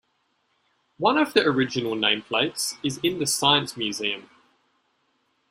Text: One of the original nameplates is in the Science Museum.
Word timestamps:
One 0.97 1.19
of 1.19 1.35
the 1.35 1.45
original 1.45 1.93
nameplates 1.93 2.75
is 2.81 2.99
in 3.03 3.19
the 3.19 3.27
Science 3.27 3.77
Museum. 3.77 4.31